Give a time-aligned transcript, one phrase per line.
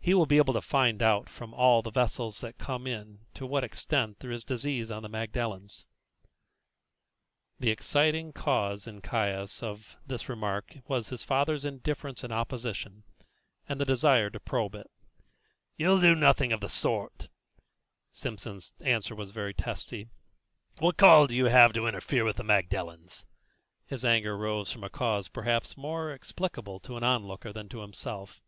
[0.00, 3.44] "He will be able to find out from all the vessels that come in to
[3.44, 5.84] what extent there is disease on the Magdalens."
[7.60, 13.02] The exciting cause in Caius of this remark was his father's indifference and opposition,
[13.68, 14.90] and the desire to probe it.
[15.76, 17.28] "You'll do nothing of the sort."
[18.10, 20.08] Simpson's answer was very testy.
[20.78, 23.26] "What call have you to interfere with the Magdalens?"
[23.84, 28.40] His anger rose from a cause perhaps more explicable to an onlooker than to himself.